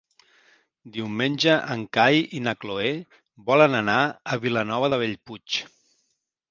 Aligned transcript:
Diumenge 0.95 1.57
en 1.75 1.83
Cai 1.97 2.17
i 2.39 2.41
na 2.47 2.55
Cloè 2.65 2.95
volen 3.51 3.81
anar 3.83 4.01
a 4.35 4.43
Vilanova 4.49 4.95
de 4.97 5.03
Bellpuig. 5.05 5.63